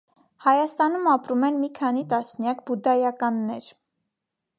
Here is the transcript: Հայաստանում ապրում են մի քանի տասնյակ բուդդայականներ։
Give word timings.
Հայաստանում 0.43 1.09
ապրում 1.11 1.45
են 1.49 1.59
մի 1.65 1.69
քանի 1.79 2.01
տասնյակ 2.13 2.63
բուդդայականներ։ 2.71 3.69